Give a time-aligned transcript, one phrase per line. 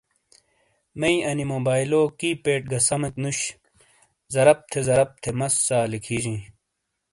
[0.99, 3.39] میئ انی موبائلو کی پیڈ گہ سمیک نُش۔
[4.33, 6.41] زرپ تھے زرپ تھے مسا لکھِجِیں۔